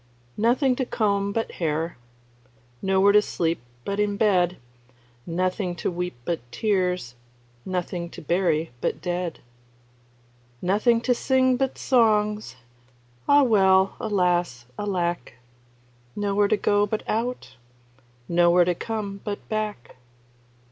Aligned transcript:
Nothing 0.39 0.75
to 0.77 0.83
comb 0.87 1.31
but 1.31 1.51
hair, 1.51 1.95
Nowhere 2.81 3.11
to 3.11 3.21
sleep 3.21 3.61
but 3.85 3.99
in 3.99 4.17
bed, 4.17 4.57
Nothing 5.27 5.75
to 5.75 5.91
weep 5.91 6.15
but 6.25 6.39
tears, 6.51 7.13
Nothing 7.67 8.09
to 8.09 8.19
bury 8.23 8.71
but 8.81 8.99
dead. 8.99 9.41
Nothing 10.59 11.01
to 11.01 11.13
sing 11.13 11.55
but 11.55 11.77
songs, 11.77 12.55
Ah, 13.29 13.43
well, 13.43 13.95
alas! 13.99 14.65
alack! 14.75 15.35
Nowhere 16.15 16.47
to 16.47 16.57
go 16.57 16.87
but 16.87 17.03
out, 17.07 17.57
Nowhere 18.27 18.65
to 18.65 18.73
come 18.73 19.21
but 19.23 19.47
back. 19.49 19.97